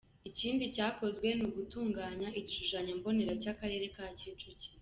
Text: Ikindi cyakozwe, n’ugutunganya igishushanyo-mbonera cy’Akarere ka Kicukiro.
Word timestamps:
Ikindi 0.29 0.63
cyakozwe, 0.75 1.27
n’ugutunganya 1.37 2.27
igishushanyo-mbonera 2.39 3.33
cy’Akarere 3.41 3.85
ka 3.95 4.05
Kicukiro. 4.17 4.67